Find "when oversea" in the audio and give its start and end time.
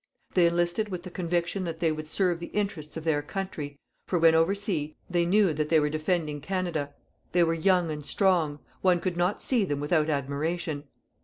4.17-4.97